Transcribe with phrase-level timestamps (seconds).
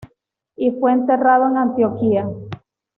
[0.57, 2.27] Y fue enterrado en Antioquía.